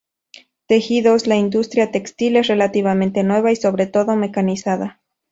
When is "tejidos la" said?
0.65-1.35